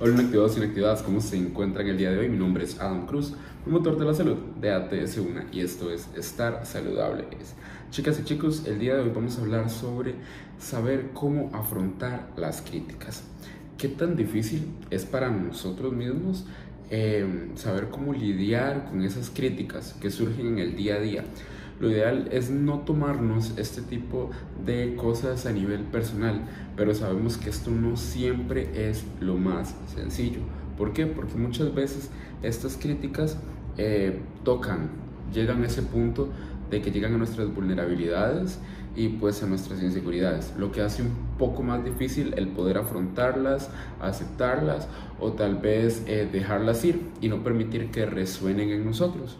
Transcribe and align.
Hola 0.00 0.12
inactivados 0.14 0.56
y 0.56 0.60
inactivadas, 0.60 1.02
¿cómo 1.02 1.20
se 1.20 1.36
encuentran 1.36 1.88
el 1.88 1.98
día 1.98 2.12
de 2.12 2.20
hoy? 2.20 2.28
Mi 2.28 2.36
nombre 2.36 2.62
es 2.62 2.78
Adam 2.78 3.04
Cruz, 3.04 3.34
promotor 3.64 3.98
de 3.98 4.04
la 4.04 4.14
salud 4.14 4.36
de 4.60 4.70
ATS1 4.70 5.46
y 5.50 5.58
esto 5.58 5.90
es 5.90 6.08
Estar 6.16 6.64
Saludable. 6.64 7.24
Chicas 7.90 8.20
y 8.20 8.22
chicos, 8.22 8.64
el 8.68 8.78
día 8.78 8.94
de 8.94 9.02
hoy 9.02 9.10
vamos 9.12 9.36
a 9.36 9.40
hablar 9.40 9.68
sobre 9.68 10.14
saber 10.60 11.10
cómo 11.14 11.50
afrontar 11.52 12.28
las 12.36 12.62
críticas. 12.62 13.24
¿Qué 13.76 13.88
tan 13.88 14.14
difícil 14.14 14.68
es 14.88 15.04
para 15.04 15.30
nosotros 15.30 15.92
mismos 15.92 16.46
eh, 16.90 17.50
saber 17.56 17.88
cómo 17.88 18.12
lidiar 18.12 18.84
con 18.90 19.02
esas 19.02 19.30
críticas 19.30 19.96
que 20.00 20.12
surgen 20.12 20.46
en 20.46 20.58
el 20.60 20.76
día 20.76 20.94
a 20.94 21.00
día? 21.00 21.24
Lo 21.80 21.90
ideal 21.90 22.28
es 22.32 22.50
no 22.50 22.80
tomarnos 22.80 23.56
este 23.56 23.82
tipo 23.82 24.30
de 24.64 24.96
cosas 24.96 25.46
a 25.46 25.52
nivel 25.52 25.82
personal, 25.82 26.40
pero 26.76 26.94
sabemos 26.94 27.36
que 27.36 27.50
esto 27.50 27.70
no 27.70 27.96
siempre 27.96 28.90
es 28.90 29.04
lo 29.20 29.36
más 29.36 29.76
sencillo. 29.94 30.40
¿Por 30.76 30.92
qué? 30.92 31.06
Porque 31.06 31.36
muchas 31.36 31.74
veces 31.74 32.10
estas 32.42 32.76
críticas 32.76 33.38
eh, 33.76 34.20
tocan, 34.44 34.90
llegan 35.32 35.62
a 35.62 35.66
ese 35.66 35.82
punto 35.82 36.28
de 36.70 36.82
que 36.82 36.90
llegan 36.90 37.14
a 37.14 37.18
nuestras 37.18 37.54
vulnerabilidades 37.54 38.58
y 38.96 39.08
pues 39.08 39.42
a 39.44 39.46
nuestras 39.46 39.80
inseguridades, 39.80 40.52
lo 40.58 40.72
que 40.72 40.82
hace 40.82 41.02
un 41.02 41.12
poco 41.38 41.62
más 41.62 41.84
difícil 41.84 42.34
el 42.36 42.48
poder 42.48 42.78
afrontarlas, 42.78 43.70
aceptarlas 44.00 44.88
o 45.20 45.32
tal 45.32 45.56
vez 45.56 46.02
eh, 46.06 46.28
dejarlas 46.30 46.84
ir 46.84 47.00
y 47.20 47.28
no 47.28 47.44
permitir 47.44 47.92
que 47.92 48.06
resuenen 48.06 48.70
en 48.70 48.84
nosotros. 48.84 49.38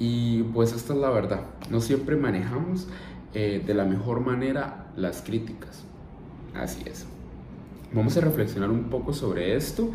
Y 0.00 0.44
pues 0.54 0.72
esta 0.72 0.94
es 0.94 0.98
la 0.98 1.10
verdad, 1.10 1.42
no 1.70 1.82
siempre 1.82 2.16
manejamos 2.16 2.88
eh, 3.34 3.62
de 3.64 3.74
la 3.74 3.84
mejor 3.84 4.20
manera 4.20 4.86
las 4.96 5.20
críticas. 5.20 5.84
Así 6.54 6.82
es. 6.86 7.06
Vamos 7.92 8.16
a 8.16 8.22
reflexionar 8.22 8.70
un 8.70 8.84
poco 8.84 9.12
sobre 9.12 9.54
esto 9.54 9.90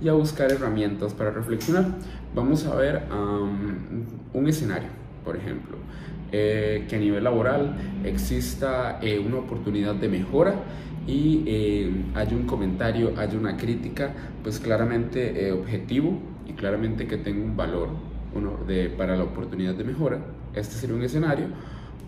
y 0.00 0.08
a 0.08 0.12
buscar 0.12 0.52
herramientas 0.52 1.12
para 1.12 1.32
reflexionar. 1.32 1.86
Vamos 2.36 2.66
a 2.66 2.76
ver 2.76 3.02
un 4.32 4.48
escenario, 4.48 4.90
por 5.24 5.36
ejemplo, 5.36 5.76
eh, 6.30 6.86
que 6.88 6.94
a 6.94 6.98
nivel 7.00 7.24
laboral 7.24 7.76
exista 8.04 9.00
eh, 9.02 9.18
una 9.18 9.38
oportunidad 9.38 9.96
de 9.96 10.08
mejora 10.08 10.54
y 11.04 12.04
hay 12.14 12.34
un 12.34 12.44
comentario, 12.46 13.14
hay 13.16 13.34
una 13.34 13.56
crítica, 13.56 14.12
pues 14.44 14.60
claramente 14.60 15.50
objetivo 15.52 16.18
y 16.46 16.52
claramente 16.52 17.08
que 17.08 17.16
tenga 17.16 17.42
un 17.42 17.56
valor 17.56 17.88
uno 18.34 18.58
de, 18.66 18.88
para 18.88 19.16
la 19.16 19.24
oportunidad 19.24 19.74
de 19.74 19.84
mejora, 19.84 20.18
este 20.54 20.74
sería 20.74 20.96
un 20.96 21.02
escenario, 21.02 21.46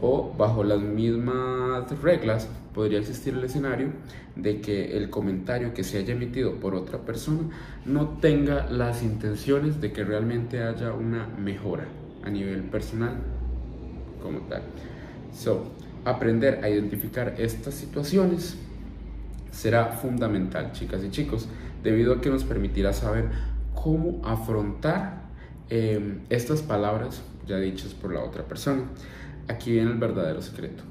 o 0.00 0.34
bajo 0.36 0.64
las 0.64 0.80
mismas 0.80 1.90
reglas 2.02 2.48
podría 2.74 2.98
existir 2.98 3.34
el 3.34 3.44
escenario 3.44 3.88
de 4.36 4.60
que 4.60 4.96
el 4.96 5.10
comentario 5.10 5.74
que 5.74 5.84
se 5.84 5.98
haya 5.98 6.14
emitido 6.14 6.54
por 6.54 6.74
otra 6.74 7.00
persona 7.00 7.50
no 7.84 8.18
tenga 8.20 8.66
las 8.70 9.02
intenciones 9.02 9.80
de 9.80 9.92
que 9.92 10.04
realmente 10.04 10.62
haya 10.62 10.92
una 10.92 11.26
mejora 11.26 11.84
a 12.24 12.30
nivel 12.30 12.62
personal 12.62 13.14
como 14.22 14.40
tal. 14.40 14.62
So, 15.32 15.66
aprender 16.04 16.60
a 16.64 16.68
identificar 16.68 17.34
estas 17.38 17.74
situaciones 17.74 18.56
será 19.50 19.86
fundamental, 19.86 20.72
chicas 20.72 21.02
y 21.04 21.10
chicos, 21.10 21.48
debido 21.82 22.14
a 22.14 22.20
que 22.20 22.30
nos 22.30 22.44
permitirá 22.44 22.92
saber 22.92 23.26
cómo 23.74 24.20
afrontar 24.24 25.29
Em, 25.72 26.18
estas 26.30 26.62
palabras 26.62 27.22
ya 27.46 27.56
dichas 27.58 27.94
por 27.94 28.12
la 28.12 28.24
otra 28.24 28.42
persona. 28.42 28.82
Aquí 29.46 29.70
viene 29.70 29.92
el 29.92 29.98
verdadero 29.98 30.42
secreto. 30.42 30.82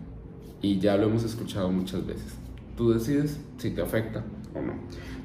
Y 0.62 0.80
ya 0.80 0.96
lo 0.96 1.08
hemos 1.08 1.26
escuchado 1.26 1.70
muchas 1.70 2.08
veces. 2.08 2.36
Tú 2.78 2.92
decides 2.92 3.42
si 3.58 3.72
te 3.72 3.82
afecta 3.82 4.24
o 4.56 4.62
no. 4.62 4.74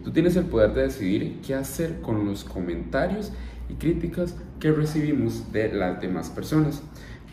Tú 0.02 0.10
tienes 0.10 0.34
el 0.34 0.46
poder 0.46 0.74
de 0.74 0.82
decidir 0.82 1.40
qué 1.40 1.54
hacer 1.54 2.00
con 2.00 2.26
los 2.26 2.42
comentarios 2.42 3.30
y 3.68 3.74
críticas 3.74 4.34
que 4.58 4.72
recibimos 4.72 5.52
de 5.52 5.72
las 5.72 6.00
demás 6.00 6.30
personas. 6.30 6.82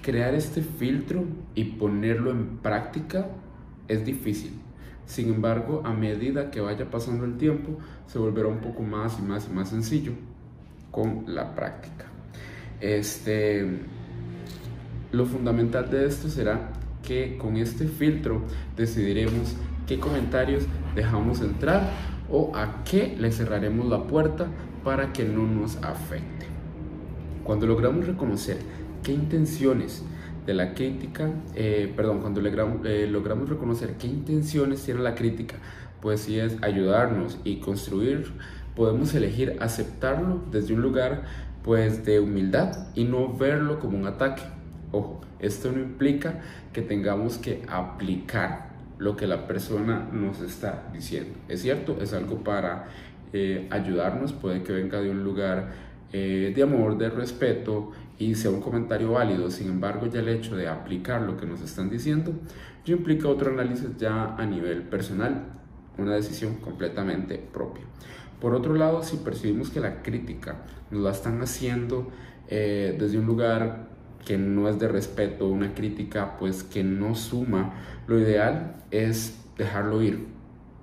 Crear 0.04 0.36
este 0.36 0.62
filtro 0.62 1.24
y 1.56 1.64
ponerlo 1.64 2.30
en 2.30 2.58
práctica 2.58 3.30
es 3.88 4.06
difícil. 4.06 4.52
Sin 5.08 5.34
embargo, 5.34 5.82
a 5.86 5.94
medida 5.94 6.52
que 6.52 6.62
vaya 6.62 6.92
pasando 6.92 7.26
el 7.26 7.38
tiempo, 7.38 7.80
se 8.06 8.20
volverá 8.20 8.48
un 8.48 8.60
poco 8.60 8.84
más 8.84 9.18
y 9.18 9.24
más 9.24 9.48
y 9.50 9.54
más 9.54 9.70
sencillo 9.70 10.14
con 10.92 11.24
la 11.28 11.56
práctica. 11.56 12.11
Este, 12.82 13.66
lo 15.12 15.26
fundamental 15.26 15.90
de 15.90 16.08
esto 16.08 16.30
será 16.30 16.74
que 17.04 17.38
con 17.38 17.58
este 17.58 17.88
filtro 17.88 18.42
decidiremos 18.76 19.56
qué 19.88 20.00
comentarios 20.00 20.64
dejamos 20.96 21.42
entrar 21.42 21.90
o 22.30 22.52
a 22.56 22.84
qué 22.84 23.16
le 23.20 23.32
cerraremos 23.32 23.88
la 23.88 24.04
puerta 24.04 24.48
para 24.84 25.14
que 25.14 25.26
no 25.26 25.46
nos 25.46 25.78
afecte. 25.78 26.48
Cuando 27.44 27.68
logramos 27.68 28.08
reconocer 28.08 28.58
qué 29.04 29.12
intenciones 29.14 30.04
de 30.46 30.54
la 30.54 30.74
crítica, 30.74 31.30
eh, 31.56 31.92
perdón, 31.96 32.22
cuando 32.22 32.42
eh, 32.42 33.08
logramos 33.08 33.50
reconocer 33.50 33.96
qué 33.98 34.08
intenciones 34.08 34.84
tiene 34.84 35.02
la 35.02 35.14
crítica, 35.16 35.56
pues 36.02 36.22
si 36.22 36.40
es 36.40 36.58
ayudarnos 36.64 37.38
y 37.44 37.58
construir, 37.58 38.32
podemos 38.76 39.14
elegir 39.14 39.58
aceptarlo 39.60 40.42
desde 40.52 40.74
un 40.74 40.82
lugar 40.82 41.24
pues 41.64 42.06
de 42.06 42.20
humildad 42.20 42.88
y 42.96 43.04
no 43.04 43.34
verlo 43.34 43.80
como 43.80 43.98
un 43.98 44.08
ataque. 44.08 44.44
Ojo, 44.92 45.22
esto 45.40 45.72
no 45.72 45.80
implica 45.80 46.42
que 46.74 46.82
tengamos 46.82 47.38
que 47.38 47.64
aplicar 47.68 48.72
lo 48.98 49.16
que 49.16 49.26
la 49.28 49.48
persona 49.48 50.08
nos 50.12 50.42
está 50.42 50.90
diciendo. 50.94 51.34
Es 51.48 51.62
cierto, 51.62 51.98
es 52.02 52.14
algo 52.14 52.44
para 52.44 52.88
eh, 53.34 53.68
ayudarnos, 53.72 54.34
puede 54.34 54.62
que 54.62 54.74
venga 54.74 55.02
de 55.02 55.10
un 55.10 55.24
lugar 55.24 55.72
eh, 56.14 56.52
de 56.56 56.64
amor, 56.64 56.98
de 56.98 57.10
respeto 57.10 57.92
y 58.20 58.36
sea 58.36 58.52
un 58.52 58.62
comentario 58.62 59.14
válido. 59.14 59.50
Sin 59.50 59.70
embargo, 59.70 60.08
ya 60.08 60.20
el 60.20 60.30
hecho 60.30 60.56
de 60.56 60.68
aplicar 60.68 61.22
lo 61.22 61.38
que 61.38 61.46
nos 61.46 61.62
están 61.62 61.90
diciendo, 61.90 62.34
ya 62.86 62.94
implica 62.94 63.28
otro 63.28 63.52
análisis 63.52 63.98
ya 63.98 64.36
a 64.36 64.46
nivel 64.46 64.84
personal, 64.84 65.46
una 65.98 66.14
decisión 66.14 66.56
completamente 66.56 67.38
propia. 67.38 67.84
Por 68.42 68.56
otro 68.56 68.74
lado, 68.74 69.04
si 69.04 69.18
percibimos 69.18 69.70
que 69.70 69.80
la 69.80 70.02
crítica 70.02 70.64
nos 70.90 71.04
la 71.04 71.12
están 71.12 71.42
haciendo 71.42 72.10
eh, 72.48 72.98
desde 73.00 73.20
un 73.20 73.28
lugar 73.28 73.88
que 74.26 74.38
no 74.38 74.68
es 74.68 74.80
de 74.80 74.88
respeto, 74.88 75.48
una 75.48 75.76
crítica 75.76 76.38
pues 76.38 76.64
que 76.64 76.84
no 76.84 77.14
suma, 77.16 77.74
lo 78.08 78.20
ideal 78.20 78.84
es 78.90 79.40
dejarlo 79.58 80.02
ir. 80.02 80.26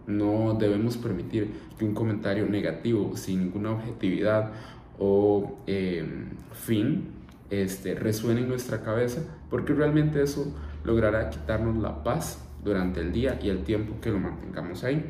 No 0.07 0.55
debemos 0.55 0.97
permitir 0.97 1.51
que 1.77 1.85
un 1.85 1.95
comentario 1.95 2.47
negativo 2.47 3.17
sin 3.17 3.41
ninguna 3.41 3.73
objetividad 3.73 4.53
o 4.99 5.59
eh, 5.67 6.07
fin 6.53 7.09
este, 7.51 7.95
resuene 7.95 8.41
en 8.43 8.49
nuestra 8.49 8.83
cabeza, 8.83 9.23
porque 9.51 9.75
realmente 9.75 10.23
eso 10.23 10.55
logrará 10.85 11.29
quitarnos 11.29 11.77
la 11.77 12.05
paz 12.05 12.45
durante 12.65 13.01
el 13.01 13.13
día 13.13 13.39
y 13.43 13.49
el 13.49 13.65
tiempo 13.65 14.01
que 14.01 14.11
lo 14.11 14.19
mantengamos 14.19 14.85
ahí. 14.85 15.05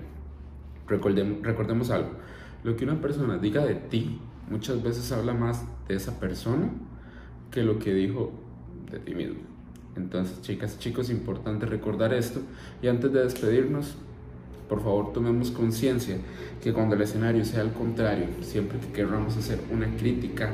Recordemos, 0.88 1.42
recordemos 1.42 1.90
algo, 1.90 2.10
lo 2.64 2.76
que 2.76 2.84
una 2.84 3.00
persona 3.00 3.38
diga 3.38 3.64
de 3.64 3.74
ti 3.74 4.20
muchas 4.50 4.82
veces 4.82 5.12
habla 5.12 5.34
más 5.34 5.64
de 5.86 5.94
esa 5.94 6.18
persona 6.18 6.70
que 7.50 7.62
lo 7.62 7.78
que 7.78 7.94
dijo 7.94 8.32
de 8.90 8.98
ti 8.98 9.14
mismo. 9.14 9.40
Entonces, 9.96 10.40
chicas, 10.42 10.78
chicos, 10.78 11.10
importante 11.10 11.66
recordar 11.66 12.14
esto. 12.14 12.40
Y 12.82 12.88
antes 12.88 13.12
de 13.12 13.24
despedirnos, 13.24 13.96
por 14.68 14.82
favor, 14.82 15.12
tomemos 15.12 15.50
conciencia 15.50 16.18
que 16.62 16.72
cuando 16.72 16.94
el 16.94 17.02
escenario 17.02 17.44
sea 17.44 17.62
al 17.62 17.72
contrario, 17.72 18.26
siempre 18.42 18.78
que 18.78 18.92
queramos 18.92 19.36
hacer 19.36 19.58
una 19.72 19.86
crítica, 19.96 20.52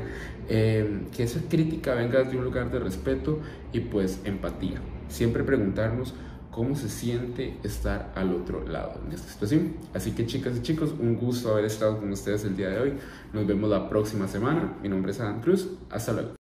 eh, 0.49 1.03
que 1.15 1.25
esa 1.25 1.41
crítica 1.49 1.95
venga 1.95 2.23
de 2.23 2.37
un 2.37 2.45
lugar 2.45 2.71
de 2.71 2.79
respeto 2.79 3.41
y 3.73 3.81
pues 3.81 4.21
empatía. 4.25 4.81
Siempre 5.09 5.43
preguntarnos 5.45 6.15
cómo 6.55 6.77
se 6.77 6.89
siente 6.89 7.59
estar 7.65 8.13
al 8.15 8.33
otro 8.33 8.67
lado 8.67 9.01
en 9.05 9.13
esta 9.13 9.29
situación. 9.29 9.75
Así 9.93 10.13
que 10.13 10.25
chicas 10.25 10.57
y 10.57 10.63
chicos, 10.63 10.95
un 10.99 11.17
gusto 11.17 11.51
haber 11.51 11.65
estado 11.65 11.99
con 11.99 12.13
ustedes 12.13 12.45
el 12.45 12.57
día 12.57 12.69
de 12.69 12.79
hoy. 12.79 12.93
Nos 13.33 13.47
vemos 13.47 13.69
la 13.69 13.89
próxima 13.89 14.29
semana. 14.29 14.77
Mi 14.81 14.89
nombre 14.89 15.11
es 15.11 15.21
Adam 15.21 15.41
Cruz. 15.41 15.69
Hasta 15.91 16.13
luego. 16.13 16.44